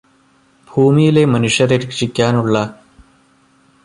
[0.67, 2.55] ഭൂമിയിലെ മനുഷ്യരെ രക്ഷിക്കാനുള്ള